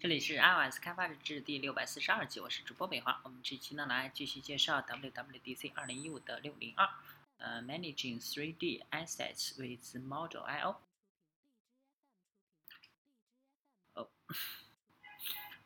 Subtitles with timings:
[0.00, 3.20] 这里是 iOS 开发日志第六百四十二期，我是主播北华。
[3.24, 6.88] 我们这期呢来继续介绍 WWDC 二零一五的六零二，
[7.38, 10.80] 呃，Managing 3D Assets with Model I/O。
[13.94, 14.08] 哦，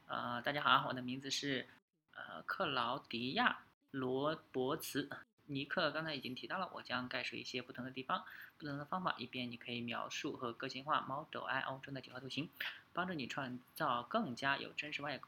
[0.07, 1.69] 呃，大家好，我的名字是
[2.15, 5.11] 呃克劳迪亚罗伯茨。
[5.45, 8.25] 尼克刚才已经提到了，我将概述一些不同的地方、
[8.57, 12.49] 不同的方法，以便你可以描述和个性化 Model I/O 中的几何图形，
[12.93, 15.21] 帮助你创造更加有真实外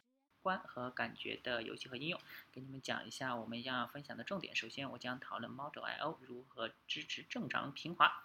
[0.43, 2.21] 观和感觉的游戏和应用。
[2.52, 4.55] 给你们讲一下我们要分享的重点。
[4.55, 8.24] 首先，我将讨论 Model I/O 如何支持正常平滑，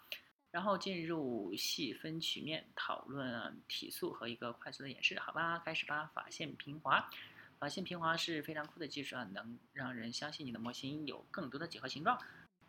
[0.50, 5.18] 然后进入细分曲面讨论体速和一个快速的演示。
[5.18, 7.08] 好吧，开始吧，法线平滑。
[7.58, 12.18] 法线平滑是非常酷的技术啊，能让人相信你的模型有更多的几何形状。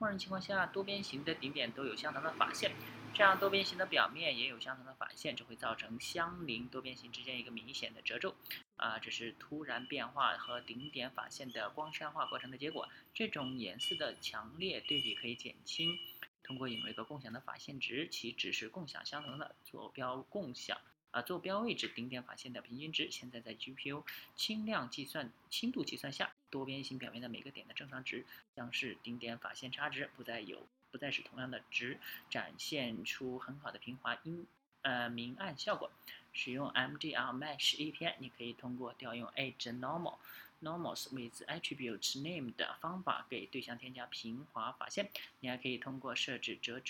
[0.02, 2.72] 默认情况下，多边形的顶点都有相同的法线，
[3.14, 8.34] 这样多边形的表面也有相同的法线，这会造成相邻多边形之间一个明显的褶皱。
[8.78, 12.90] 啊，这是突然变化和顶点法线的光栅化过程的结果。
[13.14, 16.00] 这种颜色的强烈对比可以减轻。
[16.42, 20.80] 通过引入一个共享的法线值，其值是共享相同的坐标共享。
[21.12, 24.04] 啊，坐标位置顶点法线的平均值，现在在 GPU
[24.36, 34.48] 轻量计算、轻度计算下，多边形表面的每个点的正常值将是顶点法线差值，不再有，不再是同样的值，展现出很好的平滑阴
[34.82, 35.92] 呃明暗效果。
[36.34, 40.16] 使用 MDL Mesh API，你可以通过调用 Edge Normal
[40.62, 45.10] Normals with Attribute Name 的方法给对象添加平滑法线。
[45.42, 46.82] 你还可以通过设置折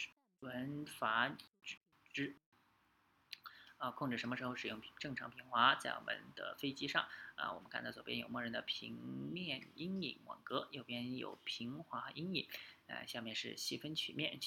[0.41, 1.35] 纹法
[2.13, 2.35] 值。
[3.81, 8.93] 啊，控制什么时候使用正常平滑，在我们的飞机上啊，我们看到左边有默认的平
[9.33, 12.47] 面阴影网格，右边有平滑阴影，
[12.85, 14.39] 呃，下面是细分曲面。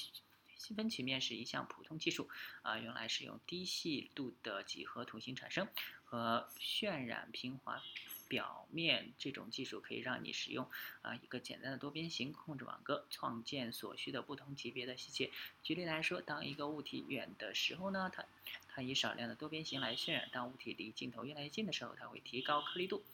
[0.57, 2.29] 细分曲面是一项普通技术
[2.61, 5.67] 啊，用来使用低细度的几何图形产生
[6.05, 7.83] 和渲染平滑。
[8.27, 10.67] 表面这种技术可以让你使用
[11.03, 15.29] 啊一个简单的多边形控制网格，创建所需的不同级别的细节。
[15.61, 18.25] 举例来说，当一个物体远的时候呢，它
[18.75, 23.05] 它以少量的多边形来渲染；当物体离镜头越来越近的时候，它会提高颗粒度。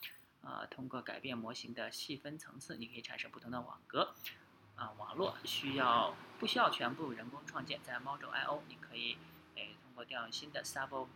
[0.41, 4.15] 啊，通过改变模型的细分层次，你可以产生不同的网格。
[4.75, 7.79] 啊，网络需要不需要全部人工创建？
[7.83, 9.17] 在 Model I/O，你可以
[9.53, 11.07] 诶通过调用新的 Sub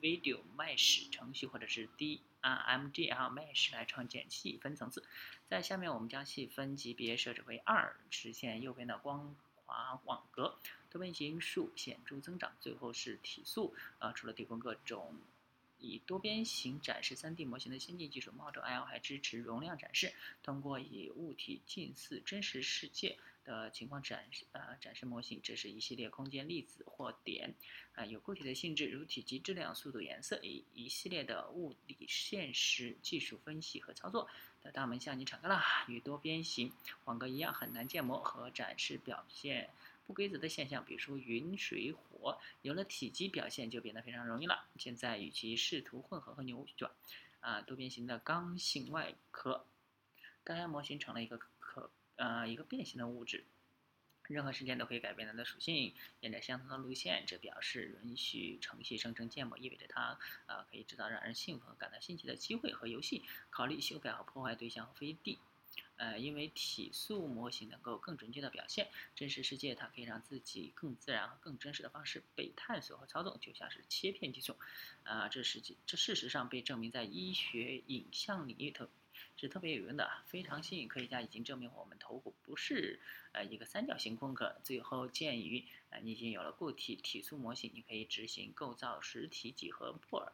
[0.00, 2.20] Video Mesh 程序或者是 D。
[2.42, 5.04] 按 MGL Mesh 来创建细分层次，
[5.46, 9.36] 在下面我们将细分级别设置为二，实现右边的光
[9.72, 10.58] 滑网格，
[10.90, 12.54] 多边形数显著增长。
[12.60, 15.16] 最后是体速，啊，除了提供各种
[15.78, 20.12] 以多边形展示 3D 模型的先进技术，Model L 还支持容量展示，
[20.42, 23.18] 通过以物体近似真实世界。
[23.44, 27.52] 的情况展示呃展示模型，这是一系列空间粒子或点
[27.92, 34.28] 啊有固体的性质，如体积、质量、速度、颜色，以一系列的物理现实技术分析和操作
[34.62, 35.62] 的大门向你敞开了。
[35.88, 36.72] 与多边形
[37.04, 39.70] 网格一样，很难建模和展示表现
[40.06, 42.38] 不规则的现象，比如说云、水、火。
[42.62, 44.64] 有了体积表现，就变得非常容易了。
[44.76, 46.90] 现在与其试图混合和扭转
[47.40, 49.66] 啊多边形的刚性外壳，
[50.44, 51.90] 该模型成了一个可。
[52.16, 53.42] 呃，一个变形的物质，
[54.28, 57.24] 任何时间都可以改变它的属性，沿着相同的路线。
[57.26, 63.22] 这表示允许程序生成建模，意味着它呃可以制造让人兴奋和感到新奇的机会和游戏。
[63.50, 65.38] 考虑修改和破坏对象和飞地。
[65.96, 74.56] 呃，因为体速模型能够更准确的表现真实世界，它可以让自己更自然和更真实的方式被探索和操纵，就像是切片技术。
[75.04, 78.88] 啊，这实际这事实上被证明在医学影像领域头。
[79.42, 83.00] 是特别有用的，非常幸运，科学家已经证明我们头骨不是
[83.32, 84.54] 呃一个三角形空壳。
[84.62, 90.32] 最后，鉴于呃你已经有了固体体素模型，你可以执行构造实体几何布尔，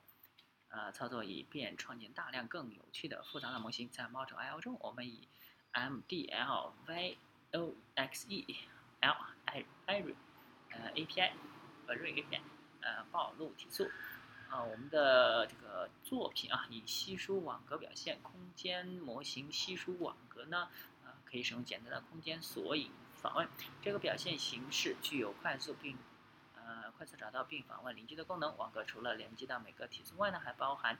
[0.69, 3.89] 呃操作，以便创建大量更有趣的复杂的模型。
[3.89, 5.27] 在 Model I/O 中，我们以
[5.73, 8.57] MDL VOXE
[9.01, 10.15] L I Array
[10.69, 11.33] 呃 API
[11.87, 12.41] Array API
[12.83, 13.91] 呃暴露体素。
[14.51, 19.53] 啊，我们的这个作品啊，以稀疏网格表现空间模型。
[19.53, 20.69] 稀疏网格呢，
[21.05, 23.47] 啊，可以使用简单的空间索引访问。
[23.83, 25.99] 这个表现形式具有快速并，
[26.55, 28.57] 呃，快速找到并访问邻居的功能。
[28.57, 30.99] 网格除了连接到每个体之外呢，还包含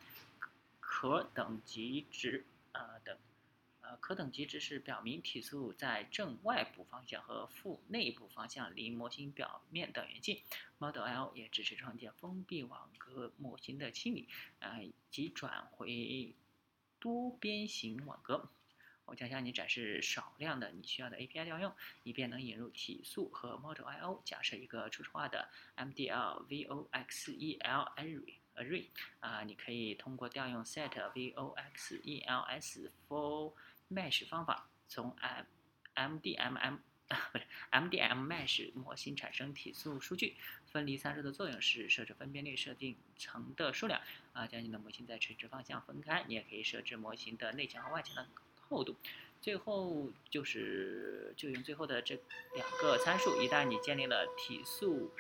[0.79, 3.17] 可等级值啊等。
[3.89, 10.43] 呃，可等级值是表明体速在正外部方向和负内部方向离模型表面等远近。
[10.77, 16.35] Model L 也支持创建封闭网格模型的清理，呃，及转回
[17.01, 18.51] 多边形网格。
[19.07, 24.21] 我将向你展示少量的你需要的 API 调用，以便能引入体速和 Model I/O。
[24.23, 25.49] 假设一个初始化的
[25.79, 27.59] MDL VOXEL
[27.97, 28.89] Array array
[29.21, 33.55] 啊，你可以通过调用 set voxels for
[33.91, 36.79] mesh 方法，从 m mdmm
[37.33, 40.37] 不是 mdm mesh 模型产生体素数据。
[40.67, 43.99] 分离参数的作用是设置分辨率设定层的数量
[44.35, 46.23] 啊，将你的模型在垂直方向分开。
[46.29, 48.29] 你也可以设置模型的内墙和外墙的
[48.69, 48.95] 厚度。
[49.41, 52.21] 最后就是就用最后的这
[52.55, 53.41] 两个参数。
[53.41, 55.11] 一旦你建立了体素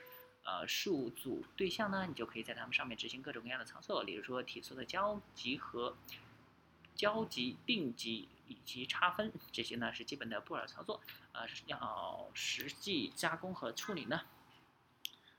[0.44, 5.96] 呃数组对象呢，你就可以在它们上面执行各种各样的操作，例如说体素的交集和
[6.94, 11.00] 交集并集以及差分，这些呢是基本的布尔操作。
[11.32, 14.22] 呃，要实际加工和处理呢？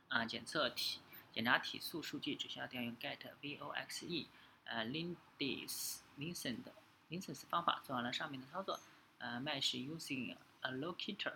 [0.08, 1.00] 啊，检测体
[1.32, 4.28] 检查体素数据只需要调用 get voxe
[4.66, 6.64] 呃 lindes listened
[7.10, 8.80] listened 方法，做完了上面的操作，
[9.20, 11.34] 呃，mesh using allocator，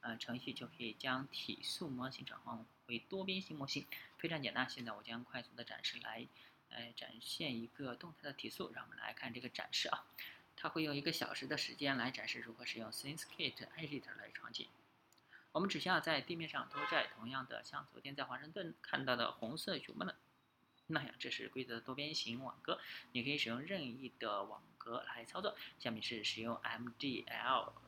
[0.00, 3.86] 呃，程序就可以将体素模型转换为多边形模型，
[4.16, 4.68] 非常简单。
[4.68, 6.26] 现在我将快速的展示来，
[6.70, 10.04] 呃，展现一个动态的体素，让我们来看这个展示啊，
[10.60, 14.66] 它会用一个小时的时间来展示如何使用 SceneSkit Editor 来创建。
[15.52, 20.16] 我们只需要在地面上拖拽同样的，像昨天在华盛顿看到的红色熊猫的
[20.88, 22.80] 那样，这是规则的多边形网格。
[23.12, 25.56] 你可以使用任意的网格来操作。
[25.78, 27.84] 下面是使用 MDLVOXEL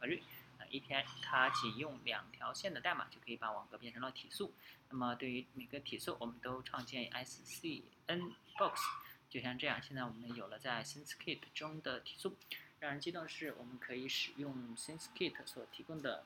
[0.00, 0.22] Array
[0.70, 4.54] API，它仅用两条线的代码就可以把网格变成了体素。
[4.90, 8.80] 那么对于每个体素，我们都创建 SCN box，
[9.28, 9.82] 就像这样。
[9.82, 12.36] 现在我们有了在 SenseKit 中的提速。
[12.80, 16.24] 让人激动的是，我们可以使用 SenseKit 所提供的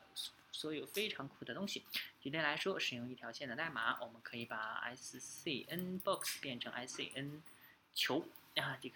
[0.51, 1.83] 所有非常酷的东西。
[2.21, 7.41] 举例来说，使用一条线的代码，我们可以把 SCNBox 变成 SCN
[7.95, 8.27] 球
[8.57, 8.95] 啊，这个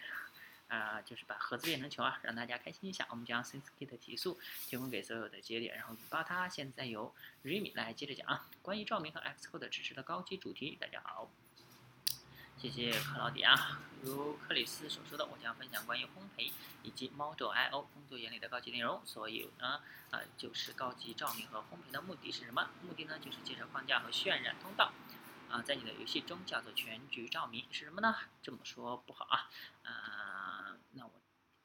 [0.68, 3.08] 啊就是把盒子变成球啊，让大家开心一下。
[3.10, 6.48] 我们将 SenseKit 提速提供给所有的节点，然后引爆它。
[6.48, 7.12] 现在由
[7.44, 10.78] Remy 来接着讲啊，关于照明和 Xcode 支持的高级主题。
[10.80, 11.32] 大家好。
[12.60, 13.80] 谢谢克劳迪啊。
[14.02, 16.52] 如克里斯所说的，我将分享关于烘焙
[16.82, 19.00] 以及 Model I/O 工作原理的高级内容。
[19.06, 22.70] 所以呢，呃，就是高级照明和烘焙的目的是什么？
[22.82, 24.92] 目的呢，就是介绍框架和渲染通道。
[25.50, 28.16] 啊，在你的游戏中叫做全局照明是什么呢？
[28.42, 29.50] 这么说不好啊。
[29.84, 30.07] 啊，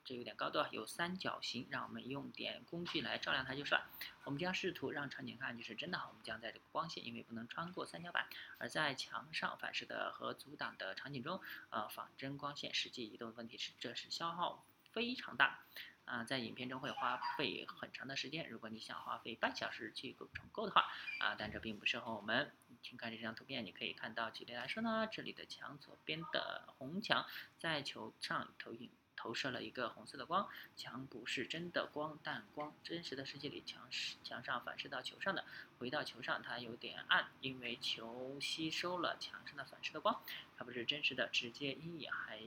[0.04, 3.80] 这有点高度啊，有三角形，让我们用点工具来照亮它就算。
[4.24, 5.98] 我们将试图让场景看上去是真的。
[6.08, 8.26] 我们将在这个光线因为不能穿过三角板，
[8.58, 11.40] 而在墙上反射的和阻挡的场景中，
[11.70, 15.60] 呃，仿真光线实际移动的问题是，这是消耗非常大，
[16.04, 18.48] 啊，在影片中会花费很长的时间。
[18.48, 20.86] 如果你想花费半小时去重构的话，
[21.20, 22.52] 啊，但这并不适合我们。
[22.82, 27.24] 请看这张图片，你可以看到，举例来说呢，这里的墙左边的红墙
[27.56, 28.90] 在球上投影。
[29.16, 35.44] 投射了一个红色的光，墙不是真的光，但光真实的世界里，墙是墙上反射到球上的，
[35.78, 40.22] 回到球上它有点暗，因为球吸收了墙上的反射的光，
[40.56, 42.40] 它不是真实的直接阴影，还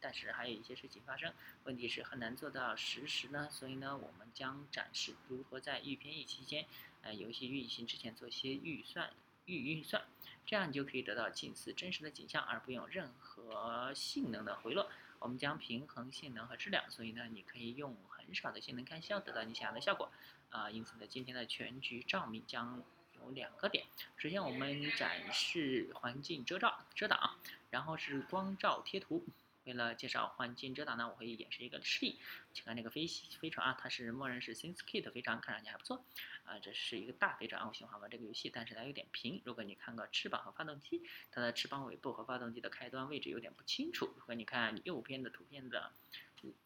[0.00, 1.32] 但是还有一些事情发生，
[1.64, 6.66] 问题是很难做到实时呢，所以呢，我们将展示如何在预编译期间，
[7.02, 9.10] 呃，游戏运行之前做些预算
[9.46, 10.04] 预运算，
[10.44, 14.90] 这样你就可以得到近似真实的景象，而不用任何性能的回落。
[15.22, 20.10] 我们将平衡性能和质量，所以呢，你可以用很少的性能开销得到你想要的效果。
[20.50, 22.82] 啊，因此呢，今天的全局照明将
[23.14, 23.86] 有两个点。
[24.16, 27.36] 首先，我们展示环境遮罩遮挡，
[27.70, 29.24] 然后是光照贴图。
[29.64, 32.20] 为了介绍环境遮挡呢，我会演示一个示例。
[32.52, 36.04] 请看这个飞飞船啊，它是默认是 SceneSkit 飞船，看上去还不错。
[36.44, 39.40] 啊，这是一个大飞船，我喜欢玩这个游戏，但是它有点平。
[39.44, 44.12] 如果你看个翅膀和发动机，它的翅膀尾部和发动机的开端位置有点不清楚。
[44.18, 45.92] 如果你看右边的图片的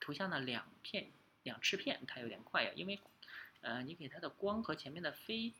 [0.00, 1.10] 图像的两片
[1.42, 2.98] 两翅片，它有点快呀，因为
[3.60, 5.52] 呃，你给它的光和前面的飞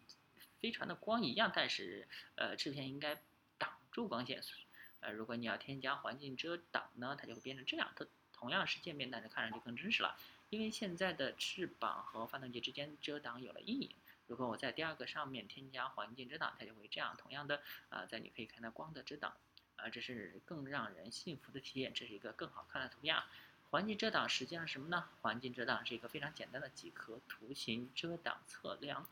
[0.61, 3.21] 飞船的光一样，但是呃，翅片应该
[3.59, 4.43] 挡住光线。
[5.07, 7.89] 呃，如果你要添加环境遮挡呢，它就会变成这样。
[7.95, 10.17] 它同样是渐变，但是看上去更真实了，
[10.51, 13.91] 因为现在的翅膀和发动机之间遮挡有了阴影。
[14.27, 17.17] 如果我在第二个上面添加环境遮挡，它就会这样。
[17.17, 19.33] 同样的，啊，在你可以看到光的遮挡，
[19.77, 21.95] 啊，这是更让人信服的体验。
[21.95, 23.17] 这是一个更好看的图片。
[23.71, 25.09] 环境遮挡实际上什么呢？
[25.23, 29.07] 环境遮挡是一个非常简单的几何图形遮挡测量。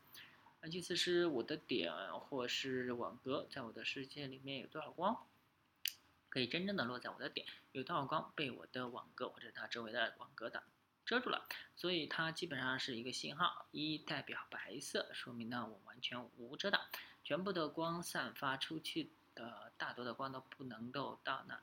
[0.69, 5.25] 意思是我的点或是网格在我的世界里面有多少光。
[6.35, 10.61] 可以真正的落在我的点，有道光被我的网格或者它周围的网格挡
[11.05, 16.81] 遮住了，所以它基本上是一个信号，一代表白色，说明呢我完全无遮挡，
[17.23, 21.57] 全部的光散发出去的大多的光都不能够到那。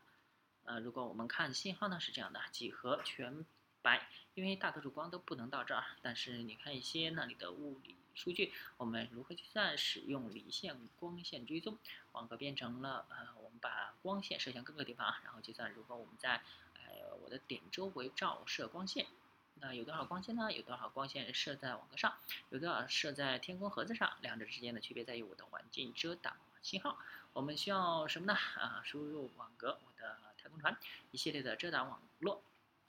[0.62, 3.44] 呃，如果我们看信号呢是这样的，几何全
[3.82, 11.78] 白，因为大多数光都不能到这儿，但是你看一些那里的物理数据，我们如何计算使用离线光线追踪
[12.12, 16.42] 网格变成了呃，我们把光线射向各个地方，然后计算如果我们在
[16.74, 19.06] 呃我的点周围照射光线，
[19.54, 20.52] 那有多少光线呢？
[20.52, 22.14] 有多少光线射在网格上？
[22.50, 24.12] 有多少射在天空盒子上？
[24.20, 26.98] 两者之间的区别在于我的环境遮挡信号。
[27.32, 28.34] 我们需要什么呢？
[28.34, 30.76] 啊，输入网格，我的太空船，
[31.12, 32.42] 一系列的遮挡网络，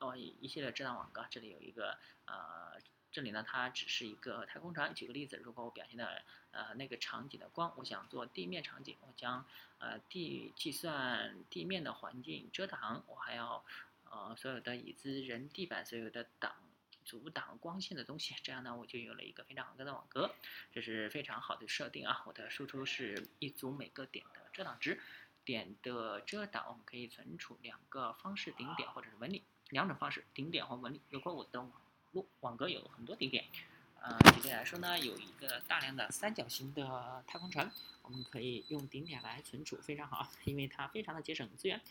[0.03, 2.81] 哦，一系列遮挡网格，这里有一个呃。
[3.15, 4.91] 这里呢，它只是一个太空船。
[4.95, 9.45] 举个例子，如果我表现的呃那个场景的光，我想做地面场景，我将
[9.77, 13.63] 呃地计算地面的环境遮挡，我还要
[14.05, 16.55] 呃所有的椅子、人、地板所有的挡
[17.05, 20.33] 阻挡光线的东西，这样呢我就有了一个非常好的网格，
[20.71, 22.23] 这是非常好的设定啊。
[22.25, 24.99] 我的输出是一组每个点的遮挡值，
[25.45, 29.43] 点的遮挡我们可以存储两个方式：顶点或者是纹理，
[29.73, 31.01] 两种方式，顶点或纹理。
[31.09, 31.65] 如果我的
[32.39, 33.43] 网格有很多顶点，
[34.01, 37.69] 呃，举例来说呢，有一个大量的三角形的太空船，
[38.03, 41.81] 我们可以用顶点来存储，非常好，因为它非常的节省资源。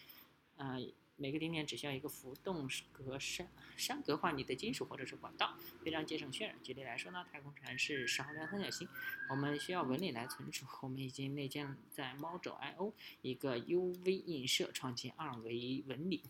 [0.56, 0.78] 呃，
[1.16, 3.46] 每个顶点只需要一个浮动格栅
[3.76, 6.54] 栅格化你的金属或者是管道，非常节省渲染。
[6.62, 8.86] 举例来说呢，太空船是少量三角形，
[9.30, 16.22] 我们需要纹理来存储，我们已经内建在猫轴 I/O 一个 UV 映射，创建二维纹理，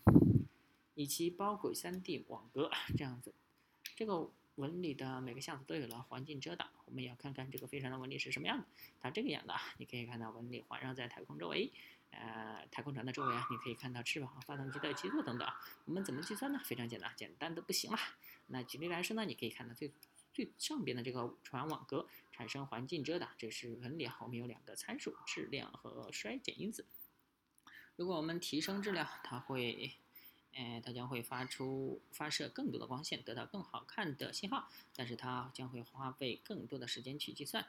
[0.95, 3.33] 以及包轨 3D 网格这样子。
[3.95, 8.65] 这个纹理的每个像素都有了环境遮挡，我们也要看看这个飞船的纹理是什么样的。
[8.99, 11.71] 它这个样的，你可以看到纹理环绕在太空周围，
[12.11, 15.47] 呃，太空船的周围啊，你可以看到翅膀发动机的基座等等。
[15.85, 16.59] 我们怎么计算呢？
[16.63, 17.97] 非常简单，简单的不行了。
[18.47, 19.91] 那举例来说呢，你可以看到最
[20.33, 24.09] 最上边的这个船网格产生环境遮挡，这是纹理。
[24.21, 26.85] 我们有两个参数：质量和衰减因子。
[27.95, 29.93] 如果我们提升质量，它会。
[30.55, 37.65] 哎，它将会发出发射更多的光线，得到更好看的信号，但是它将会花费更多的时间去计算，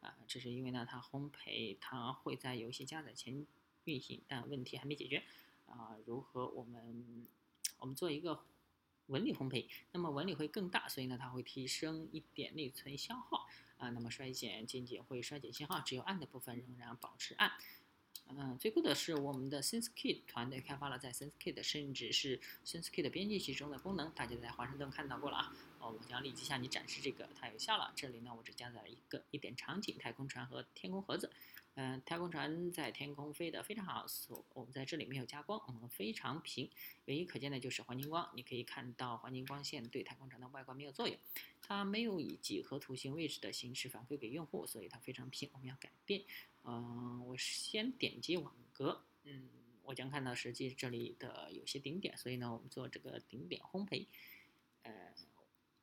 [0.00, 3.46] 啊，这是因为呢，它烘焙它会在游戏加载前
[3.84, 5.22] 运行，但问题还没解决，
[5.66, 7.28] 啊，如何我们
[7.78, 8.42] 我们做一个
[9.06, 13.46] 纹理烘焙，那么纹理会更大，所以呢，它会提升一点内存消耗，
[13.78, 17.52] 啊，那么衰减仅仅会衰减信号，只有暗的部分仍然保持暗。
[18.30, 25.52] 嗯，最酷的是我们的 SenseKit 团队开发了在 SenseKit 甚至是 SenseKit 编辑器中的功能，大家在华盛顿看到过了啊。
[25.90, 27.92] 我将立即向你展示这个，它有效了。
[27.96, 31.30] 这里呢，我只加载了一个一点场景：太空船和天空盒子。
[31.76, 36.70] 嗯，太空船在天空飞得非常好，所我们在这里没有加光，我们非常平，
[37.06, 38.30] 唯一可见的就是环境光。
[38.36, 41.18] 你可以看到环境光线对太空船的外观没有作用，
[41.60, 45.50] 它没有以几何图形位置的形式反馈给用户，所以它非常平。
[45.52, 46.22] 我们要改变。
[46.62, 49.50] 嗯，我先点击网格，嗯，
[49.82, 54.06] 我将看到实际这里的有些顶点，所以呢，我们做这个顶点烘焙。
[54.82, 55.12] 呃，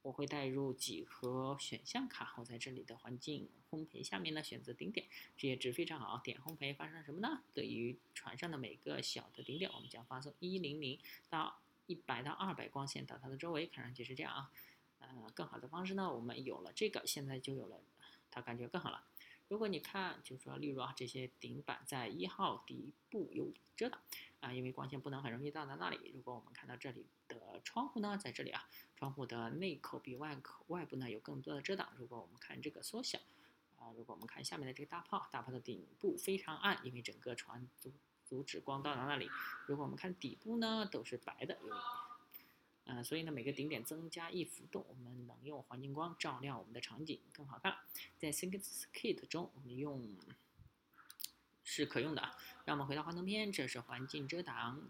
[0.03, 3.47] 我会带入几何选项卡，我在这里的环境。
[3.69, 5.05] 烘焙下面呢，选择顶点，
[5.37, 6.19] 这些值非常好。
[6.23, 7.41] 点烘焙发生什么呢？
[7.53, 13.67] 对于船上的每个小的顶点，我们将发送一零零到一百到二百光线到它的周围。
[13.67, 14.51] 看上去是这样啊。
[14.99, 17.81] 呃，更好的方式呢，我们有了这个，现在就有了，
[18.29, 19.05] 它感觉更好了。
[19.51, 23.99] 如果你看，就是说，例如啊，这些顶板在一号底部有遮挡
[24.39, 26.09] 啊，因为光线不能很容易到达那里。
[26.15, 28.63] 如果我们看到这里的窗户呢，在这里啊，
[28.95, 31.89] 窗户的内口比外口外部呢有更多的遮挡。
[31.97, 33.19] 如果我们看这个缩小。
[33.75, 37.91] 啊，如果我们看下面的这个大炮，大炮的顶部非常暗，因为整个船阻
[38.23, 39.27] 阻止光到达那里。
[39.67, 41.75] 如果我们看底部呢，都是白的，因为，
[42.85, 47.77] 呃，所以呢，每个顶点增加一浮动，我们能用环境光照亮我们的场景更好看。
[48.17, 50.07] 在 thinkkit 中，我们用
[51.63, 52.35] 是可用的。
[52.65, 54.89] 让我们回到幻灯片，这是环境遮挡。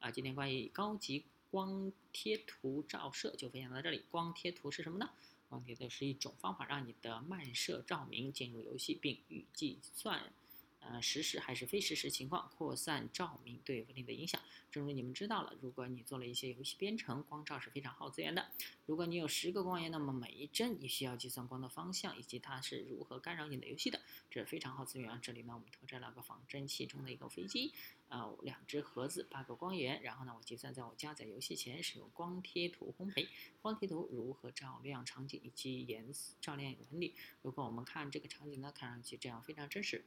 [0.00, 4.04] 啊，今天关于高级光贴图照射就分享到这里。
[4.10, 5.10] 光贴图是什么呢？
[5.48, 10.32] 光贴图是一种方法，让你的漫射照明进入游戏，并预计算。
[10.80, 14.40] 呃，实时还是非实时情况扩散照明对纹理的影响。
[14.70, 18.50] 正如你们知道了，如果你做了一些游戏编程，光照是非常耗资源的。
[18.86, 25.18] 如果你有十个光源，那么每一帧你需要计算光的方向以及它是如何干扰你的游戏的，这是非常耗资源啊。
[25.22, 27.72] 这里呢，我们拖摘了个仿真器中的一个飞机，
[28.08, 30.02] 呃，两只盒子，八个光源。
[30.02, 33.28] 然后呢，我计算在我加载游戏前使用光贴图烘焙，
[33.60, 37.14] 光贴图如何照亮场景以及颜色照亮纹理。
[37.42, 40.04] 如果我们看这个场景呢，看上去这样非常真实。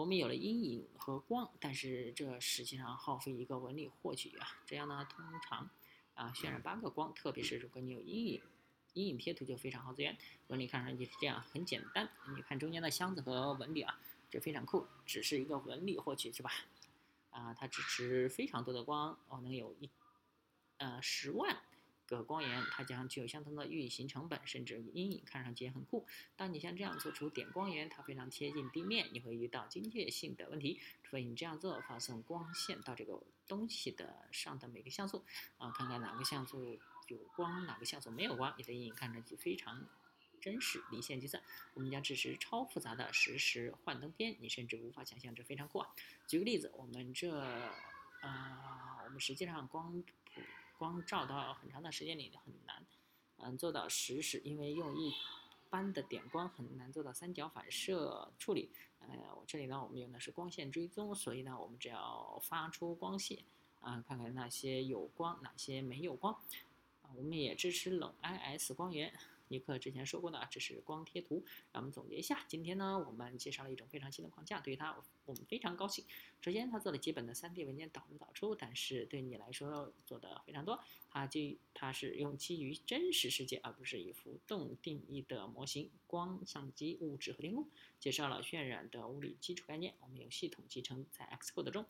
[0.00, 4.48] 我们有了阴影和光，但是这实际上耗费一个纹理获取啊。
[4.64, 5.68] 这样呢，通常
[6.14, 8.42] 啊渲染八个光，特别是如果你有阴影，
[8.94, 10.16] 阴影贴图就非常耗资源。
[10.46, 12.08] 纹理看上去是这样，很简单。
[12.34, 16.50] 你看中间的箱子和纹理啊，这非常酷，只是一个纹理获取是吧？
[17.28, 19.90] 啊，它支持非常多的光，哦，能有一
[20.78, 21.60] 呃十万
[22.10, 26.04] 个光源，它将具有相同的运行成本，甚至阴影看上去也很酷。
[26.36, 30.80] 当你像这样做出点光源，它非常贴近地面，你会遇到精确性的问题。
[31.04, 35.24] 除非你这样做，发送光线到这个东西的上的每个像素，
[35.58, 39.86] 啊，看看哪个像素有光，哪个像素没有光，你的阴影看上去非常
[40.40, 40.82] 真实。
[40.90, 41.42] 离线计算，
[41.74, 45.88] 我们将支持超复杂的实时幻灯片，你甚至无法想象，这非常酷啊！
[46.26, 47.30] 举个例子，我们这，
[48.22, 50.40] 呃，我们实际上光谱。
[50.80, 52.86] 光照到很长的时间里很难，
[53.36, 55.12] 嗯，做到实时，因为用一
[55.68, 58.70] 般的点光很难做到三角反射处理。
[59.00, 63.44] 呃，我这里呢，我们用的是光线追踪，所以呢，我们只要发出光线，
[63.80, 66.32] 啊，看看那些有光，哪些没有光。
[67.02, 69.12] 啊，我们也支持冷 IS 光源。
[69.50, 71.44] 尼克之前说过呢，这是光贴图。
[71.72, 76.04] 让我们总结一下，今天呢，我们介绍了一种非常新的框架，对于它，我们非常高兴。
[76.40, 80.82] 首先，它做了基本的 3D 文件导入导出，但是对你来说做的非常多。
[81.10, 89.94] 它基它是用基于真实世界，而不是以浮动定义的模型、光、相机、物质和天空，介绍了渲染的物理基础概念。
[90.00, 91.84] 我们用系统集成在 Xcode 中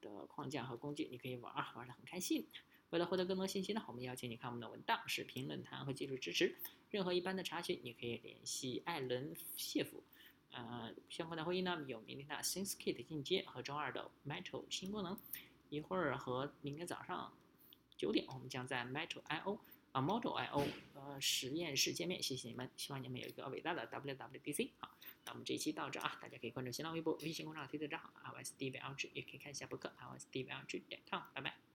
[0.00, 2.48] 的框架和工具，你可以玩玩的很开心。
[2.94, 6.54] 为了获得更多信息呢，我们邀请你看我们的文档、视频、论坛和技术支持。
[6.90, 10.00] 任何一般的查询，你可以联系艾伦谢夫。
[10.52, 15.18] 呃，相关的会议呢，有明天的 SenseKit 进阶和周二的 Metal 新功能。
[15.70, 17.36] 一会儿和明天早上
[17.96, 19.58] 九点，我们将在 Metal I/O
[19.90, 22.22] 啊 Model I/O 呃实验室见面。
[22.22, 24.70] 谢谢你们，希望你们有一个伟大的 WWDC。
[24.78, 31.20] 好，那我们这一期到这啊，大家可以关注新浪微博、微信公众号、推特账号 LSDVLG，也可以看一下博客 LSDVLG 点 com。
[31.34, 31.64] 拜拜。